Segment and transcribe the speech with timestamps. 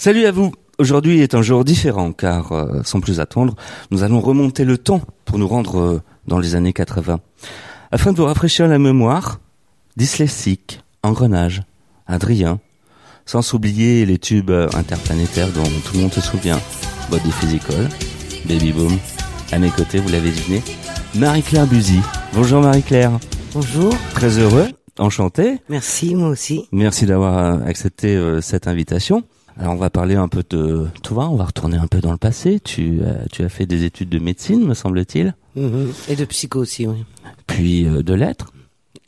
[0.00, 0.50] Salut à vous.
[0.78, 3.54] Aujourd'hui est un jour différent car, euh, sans plus attendre,
[3.90, 7.20] nous allons remonter le temps pour nous rendre euh, dans les années 80.
[7.90, 9.40] Afin de vous rafraîchir la mémoire,
[9.98, 11.60] dyslexique, engrenage,
[12.06, 12.60] Adrien,
[13.26, 16.58] sans oublier les tubes interplanétaires dont tout le monde se souvient,
[17.10, 17.86] Body Physical,
[18.46, 18.96] Baby Boom.
[19.52, 20.62] À mes côtés, vous l'avez deviné,
[21.14, 22.00] Marie-Claire Buzy.
[22.32, 23.18] Bonjour Marie-Claire.
[23.52, 23.94] Bonjour.
[24.14, 25.58] Très heureux, enchanté.
[25.68, 26.68] Merci, moi aussi.
[26.72, 29.24] Merci d'avoir euh, accepté euh, cette invitation.
[29.60, 32.16] Alors on va parler un peu de toi, on va retourner un peu dans le
[32.18, 32.60] passé.
[32.60, 35.92] Tu, euh, tu as fait des études de médecine, me semble-t-il, Mhm.
[36.08, 37.04] Et de psycho aussi, oui.
[37.46, 38.52] puis euh, de lettres.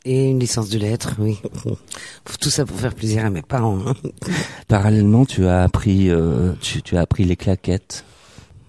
[0.05, 1.39] Et une licence de lettres, oui.
[2.41, 3.79] Tout ça pour faire plaisir à mes parents.
[3.87, 3.93] hein.
[4.67, 8.03] Parallèlement, tu as appris, euh, tu, tu as appris les claquettes.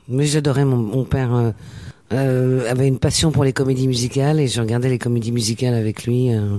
[0.09, 1.53] Mais j'adorais mon, mon père.
[2.12, 6.05] euh, avait une passion pour les comédies musicales et je regardais les comédies musicales avec
[6.06, 6.59] lui euh,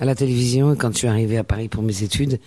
[0.00, 0.74] à la télévision.
[0.74, 2.40] Et quand je suis arrivé à Paris pour mes études,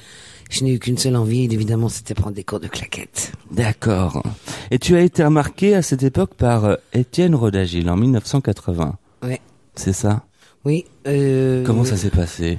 [0.52, 3.32] je n'ai eu qu'une seule envie, évidemment, c'était prendre des cours de claquettes.
[3.52, 4.22] D'accord.
[4.70, 8.98] Et tu as été remarqué à cette époque par euh, Étienne Rodagil en 1980.
[9.24, 9.42] Ouais.
[9.76, 10.24] C'est ça?
[10.66, 10.86] Oui.
[11.08, 12.58] Euh, Comment ça s'est passé?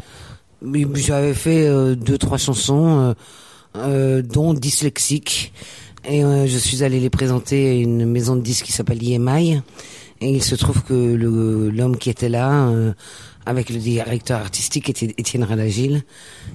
[0.94, 3.14] J'avais fait euh, deux, trois chansons, euh,
[3.76, 5.52] euh, dont dyslexique.
[6.08, 9.60] Et euh, je suis allé les présenter à une maison de disques qui s'appelle IMI.
[10.22, 10.94] Et il se trouve que
[11.74, 12.92] l'homme qui était là, euh,
[13.44, 16.04] avec le directeur artistique, était Étienne Radagil,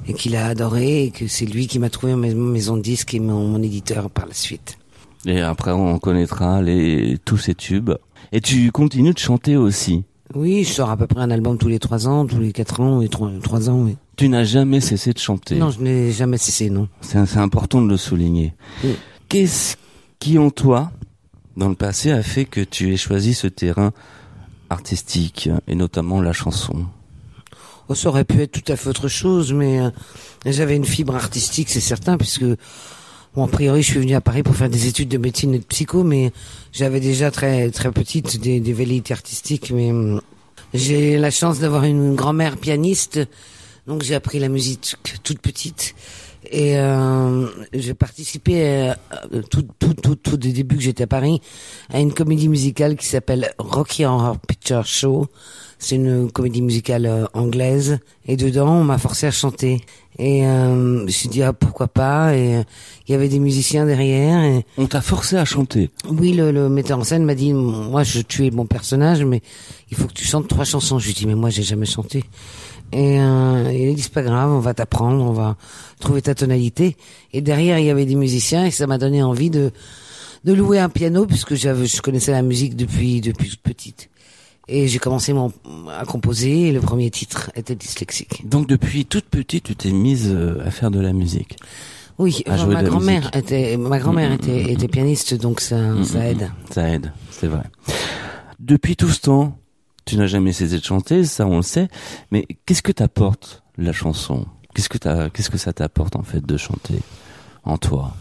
[0.08, 3.14] et qu'il a adoré, et que c'est lui qui m'a trouvé en maison de disques
[3.14, 4.78] et mon, mon éditeur par la suite.
[5.26, 7.92] Et après, on connaîtra les, tous ces tubes.
[8.32, 10.06] Et tu continues de chanter aussi.
[10.34, 12.80] Oui, je sors à peu près un album tous les trois ans, tous les quatre
[12.80, 13.98] ans, et trois, trois ans, oui.
[14.16, 15.56] Tu n'as jamais cessé de chanter.
[15.56, 16.88] Non, je n'ai jamais cessé, non.
[17.02, 18.54] C'est c'est important de le souligner.
[18.84, 18.96] Oui.
[19.30, 19.76] Qu'est-ce
[20.20, 20.92] qui en toi,
[21.58, 23.92] dans le passé, a fait que tu aies choisi ce terrain
[24.70, 26.86] artistique et notamment la chanson
[27.90, 29.90] Oh, ça aurait pu être tout à fait autre chose, mais euh,
[30.46, 32.44] j'avais une fibre artistique, c'est certain, puisque
[33.34, 35.60] bon, a priori, je suis venu à Paris pour faire des études de médecine et
[35.60, 36.34] de psycho, mais
[36.74, 39.72] j'avais déjà très très petite des, velléités artistiques.
[39.74, 40.20] Mais hum,
[40.74, 43.22] j'ai la chance d'avoir une grand-mère pianiste,
[43.88, 45.96] donc j'ai appris la musique toute petite.
[46.50, 51.42] Et euh, j'ai participé euh, tout, tout, tout, tout des débuts que j'étais à Paris
[51.90, 55.28] à une comédie musicale qui s'appelle Rocky Horror Picture Show.
[55.80, 58.00] C'est une comédie musicale euh, anglaise.
[58.28, 59.82] Et dedans, on m'a forcé à chanter.
[60.18, 62.36] Et euh, je me suis dit, ah, pourquoi pas?
[62.36, 62.64] Et euh,
[63.08, 64.42] il y avait des musiciens derrière.
[64.44, 65.92] Et On t'a forcé à chanter.
[66.10, 69.42] oui, le, le metteur en scène m'a dit, moi, je tuais mon personnage, mais
[69.92, 70.98] il faut que tu chantes trois chansons.
[70.98, 72.24] Je lui dit, mais moi, j'ai jamais chanté.
[72.92, 75.58] Et euh, il a dit, c'est pas grave, on va t'apprendre, on va
[76.00, 76.96] trouver ta tonalité.
[77.34, 79.72] Et derrière, il y avait des musiciens et ça m'a donné envie de
[80.46, 84.10] de louer un piano puisque j'avais, je connaissais la musique depuis depuis toute petite.
[84.70, 85.52] Et j'ai commencé mon,
[85.98, 88.48] à composer et le premier titre était dyslexique.
[88.48, 91.58] Donc depuis toute petite, tu t'es mise euh, à faire de la musique.
[92.20, 95.78] Oui, À jouer ma grand-mère était ma grand-mère Mm, était, mm, était pianiste donc ça
[95.78, 96.52] Mm, ça mm, aide.
[96.74, 97.64] Ça aide, c'est vrai.
[98.60, 99.58] Depuis tout ce temps,
[100.08, 101.90] tu n'as jamais cessé de chanter, ça on le sait.
[102.32, 104.46] Mais qu'est-ce que t'apporte la chanson?
[104.74, 107.00] Qu'est-ce que qu'est-ce que ça t'apporte en fait de chanter
[107.64, 108.14] en toi?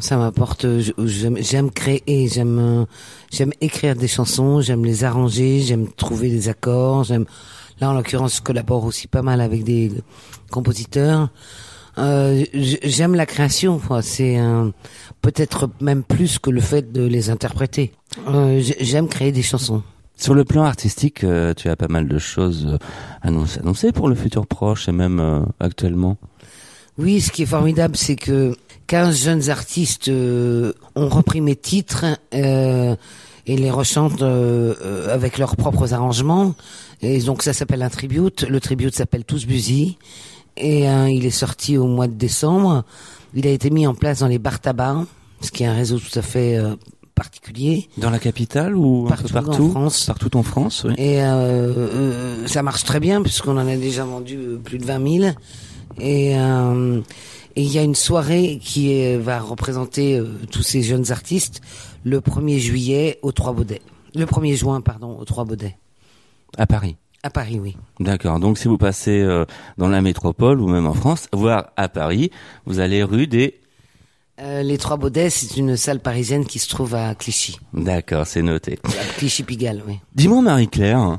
[0.00, 0.66] Ça m'apporte.
[0.98, 2.86] J'aime créer, j'aime
[3.30, 7.04] j'aime écrire des chansons, j'aime les arranger, j'aime trouver des accords.
[7.04, 7.26] J'aime.
[7.80, 9.92] Là, en l'occurrence, je collabore aussi pas mal avec des
[10.50, 11.30] compositeurs.
[11.98, 13.80] Euh, j'aime la création.
[14.02, 14.38] C'est
[15.20, 17.92] peut-être même plus que le fait de les interpréter.
[18.28, 19.82] Euh, j'aime créer des chansons.
[20.16, 22.78] Sur le plan artistique, euh, tu as pas mal de choses euh,
[23.28, 26.16] annonc- annoncées pour le futur proche et même euh, actuellement.
[26.98, 28.54] Oui, ce qui est formidable, c'est que
[28.86, 32.96] 15 jeunes artistes ont repris mes titres et
[33.46, 34.22] les rechantent
[35.10, 36.54] avec leurs propres arrangements.
[37.00, 38.42] Et donc ça s'appelle un tribute.
[38.46, 39.96] Le tribute s'appelle Tous Busy.
[40.58, 42.84] Et il est sorti au mois de décembre.
[43.32, 45.06] Il a été mis en place dans les bars tabac,
[45.40, 46.60] ce qui est un réseau tout à fait
[47.14, 47.88] particulier.
[47.98, 50.04] Dans la capitale ou un peu Partout en France.
[50.06, 50.94] Partout en France, oui.
[50.98, 54.84] Et euh, euh, ça marche très bien puisqu'on en a déjà vendu euh, plus de
[54.84, 55.30] 20 000.
[56.00, 57.00] Et euh,
[57.54, 61.60] et il y a une soirée qui est- va représenter euh, tous ces jeunes artistes
[62.02, 63.82] le 1er juillet au Trois Baudets.
[64.14, 65.76] Le 1er juin, pardon, au Trois Baudets.
[66.56, 66.96] À Paris.
[67.22, 67.76] À Paris, oui.
[68.00, 68.40] D'accord.
[68.40, 69.44] Donc si vous passez euh,
[69.78, 72.30] dans la métropole ou même en France, voire à Paris,
[72.66, 73.60] vous allez rue des.
[74.40, 77.58] Euh, les Trois Baudets, c'est une salle parisienne qui se trouve à Clichy.
[77.74, 78.78] D'accord, c'est noté.
[79.18, 79.98] Clichy-Pigalle, oui.
[80.14, 81.18] Dis-moi Marie-Claire,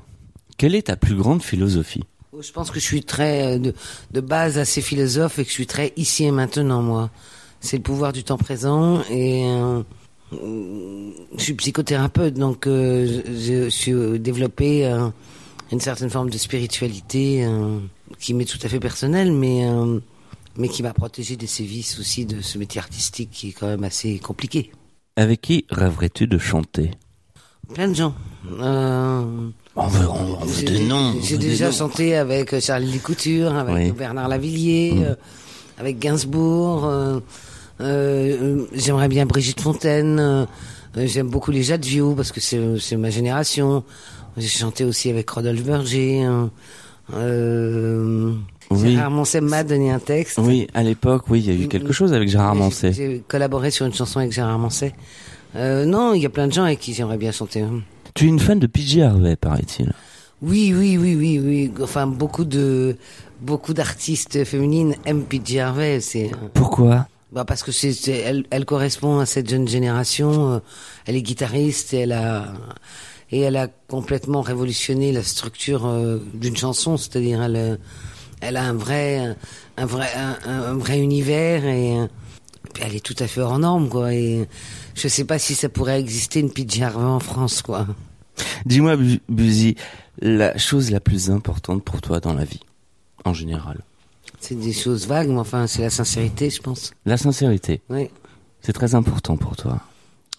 [0.58, 2.04] quelle est ta plus grande philosophie
[2.40, 3.74] Je pense que je suis très euh, de,
[4.12, 7.12] de base assez philosophe et que je suis très ici et maintenant moi.
[7.60, 9.84] C'est le pouvoir du temps présent et euh,
[10.32, 14.86] je suis psychothérapeute donc euh, je, je suis développé
[15.72, 17.48] une certaine forme de spiritualité
[18.20, 19.66] qui m'est tout à fait personnelle mais
[20.58, 23.84] mais qui m'a protégé des sévices aussi de ce métier artistique qui est quand même
[23.84, 24.72] assez compliqué.
[25.16, 26.92] Avec qui rêverais-tu de chanter?
[27.74, 28.14] Plein de gens.
[28.60, 29.22] Euh,
[29.76, 31.16] On veut, on, on veut des noms.
[31.22, 33.92] J'ai déjà chanté avec Charles Lécouture, avec Oui.
[33.92, 35.04] Bernard Lavillier, Mm.
[35.04, 35.16] euh,
[35.80, 36.86] avec Gainsbourg.
[36.86, 37.20] euh,
[37.82, 40.20] euh, J'aimerais bien Brigitte Fontaine.
[40.20, 40.46] euh,
[40.98, 43.84] euh, J'aime beaucoup les Jadvio parce que c'est c'est ma génération.
[44.38, 46.22] J'ai chanté aussi avec Rodolphe Berger.
[46.24, 46.52] hein.
[47.14, 48.34] Euh,
[48.76, 48.94] Oui.
[48.94, 50.38] Gérard Manset m'a donné un texte.
[50.42, 52.94] Oui, à l'époque, oui, il y a eu quelque chose avec Gérard Manset.
[52.94, 54.94] J'ai collaboré sur une chanson avec Gérard Manset.
[55.56, 57.64] Euh, non, il y a plein de gens avec qui j'aimerais bien chanter.
[58.16, 59.92] Tu es une fan de PJ Harvey, paraît-il.
[60.42, 61.72] Oui, oui, oui, oui, oui.
[61.82, 62.98] Enfin, beaucoup de
[63.42, 66.00] beaucoup d'artistes féminines aiment Pidgey Harvey.
[66.02, 67.08] C'est Pourquoi?
[67.32, 70.54] bah parce que c'est elle, elle correspond à cette jeune génération.
[70.54, 70.60] euh,
[71.08, 72.54] Elle est guitariste et elle a
[73.32, 76.98] et elle a complètement révolutionné la structure euh, d'une chanson.
[76.98, 77.76] C'est-à-dire elle euh,
[78.44, 79.36] elle a un vrai
[79.78, 80.08] un vrai
[80.46, 82.08] un, vrai univers et euh,
[82.82, 84.14] elle est tout à fait hors norme quoi.
[84.14, 84.48] Et
[84.96, 87.88] je sais pas si ça pourrait exister une Pidgey Harvey en France quoi.
[88.66, 89.76] Dis-moi, Bu- Buzy,
[90.20, 92.62] la chose la plus importante pour toi dans la vie,
[93.26, 93.82] en général?
[94.40, 96.92] C'est des choses vagues, mais enfin c'est la sincérité, je pense.
[97.06, 98.10] La sincérité, Oui.
[98.62, 99.80] c'est très important pour toi.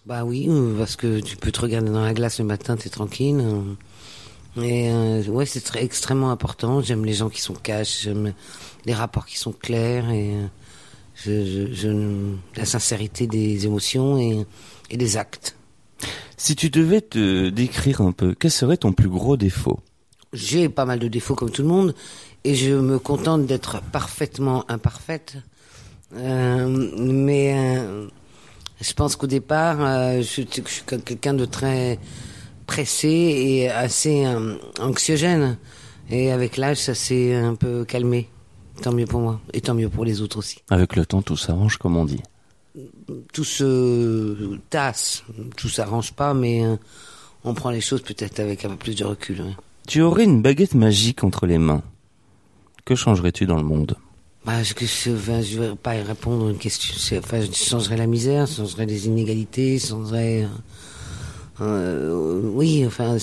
[0.07, 2.91] Bah oui, euh, parce que tu peux te regarder dans la glace le matin, t'es
[2.91, 3.43] tranquille.
[4.57, 6.81] Et euh, ouais, c'est très extrêmement important.
[6.81, 8.33] J'aime les gens qui sont cash, j'aime
[8.85, 10.47] les rapports qui sont clairs et euh,
[11.15, 14.47] je, je, je- la sincérité des émotions et,
[14.91, 15.57] et des actes.
[16.37, 19.81] Si tu devais te décrire un peu, quel serait ton plus gros défaut?
[20.33, 21.95] J'ai pas mal de défauts comme tout le monde
[22.45, 25.37] et je me contente d'être parfaitement imparfaite.
[26.15, 28.07] Euh, mais euh,
[28.81, 31.99] je pense qu'au départ, euh, je, je suis quelqu'un de très
[32.67, 35.59] pressé et assez euh, anxiogène.
[36.11, 38.29] Et avec l'âge, ça s'est un peu calmé.
[38.83, 40.59] Tant mieux pour moi et tant mieux pour les autres aussi.
[40.69, 42.21] Avec le temps, tout s'arrange, comme on dit.
[43.33, 45.23] Tout se tasse,
[45.57, 46.77] tout s'arrange pas, mais euh,
[47.45, 49.41] on prend les choses peut-être avec un peu plus de recul.
[49.41, 49.55] ouais.
[49.87, 51.83] Tu aurais une baguette magique entre les mains.
[52.85, 53.97] Que changerais-tu dans le monde?
[54.45, 57.19] Bah, je, je, enfin, je vais pas y répondre à une question.
[57.19, 60.49] Enfin, je changerais la misère, je changerais les inégalités, je changerais.
[61.61, 63.17] Euh, euh, oui, enfin,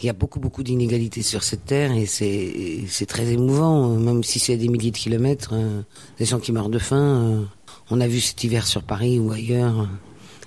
[0.00, 4.38] il y a beaucoup, beaucoup d'inégalités sur cette terre et c'est, très émouvant, même si
[4.38, 5.50] c'est à des milliers de kilomètres.
[5.54, 5.82] euh,
[6.18, 6.96] des gens qui meurent de faim.
[6.96, 7.42] euh,
[7.90, 9.86] on a vu cet hiver sur Paris ou ailleurs euh,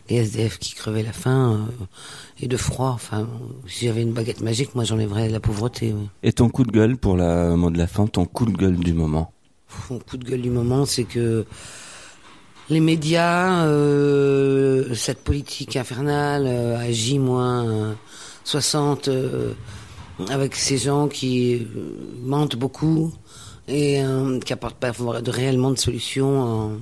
[0.09, 1.67] les SDF qui crevaient la faim
[2.39, 2.91] et de froid.
[2.93, 3.27] Enfin,
[3.67, 5.93] si j'avais une baguette magique, moi j'enlèverais la pauvreté.
[5.93, 6.07] oui.
[6.23, 8.77] Et ton coup de gueule pour la mot de la fin, ton coup de gueule
[8.77, 9.31] du moment?
[9.89, 11.45] Mon coup de gueule du moment, c'est que
[12.69, 19.53] les médias, euh, cette politique infernale, euh, à J-60, euh,
[20.29, 21.65] avec ces gens qui euh,
[22.23, 23.13] mentent beaucoup
[23.67, 23.99] et
[24.45, 24.91] qui apportent pas
[25.27, 26.75] réellement de solutions euh,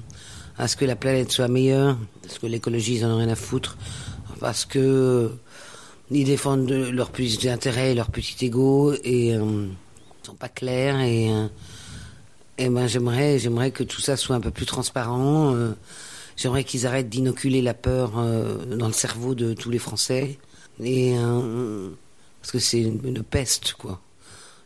[0.57, 3.35] à ce que la planète soit meilleure, parce que l'écologie, ils en ont rien à
[3.35, 3.77] foutre,
[4.41, 5.31] parce que
[6.11, 10.99] ils défendent de- leurs petits intérêts, leur petit ego et euh, ils sont pas clairs
[10.99, 11.29] et
[12.57, 15.53] eh ben, j'aimerais, j'aimerais que tout ça soit un peu plus transparent.
[15.55, 15.73] euh,
[16.37, 20.37] j'aimerais qu'ils arrêtent d'inoculer la peur euh, dans le cerveau de tous les Français.
[20.79, 21.89] Et euh,
[22.41, 24.01] parce que c'est une, peste, quoi.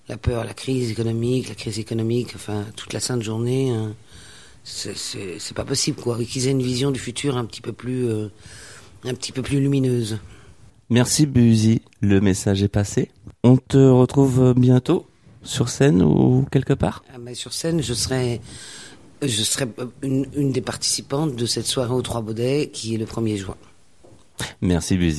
[0.10, 3.74] La peur, la crise économique, la crise économique, enfin toute la sainte journée,
[4.64, 6.18] c'est, pas possible, quoi.
[6.22, 8.10] Et qu'ils aient une vision du futur un petit peu plus,
[9.04, 10.18] un petit peu plus lumineuse.
[10.90, 13.12] Merci Buzy, le message est passé.
[13.44, 15.06] On te retrouve bientôt
[15.44, 17.04] sur scène ou quelque part?
[17.14, 18.42] Ah, mais sur scène, je serai,
[19.22, 19.68] je serai
[20.02, 23.56] une, une des participantes de cette soirée aux Trois Baudets qui est le 1er juin.
[24.62, 25.16] Merci Buzy.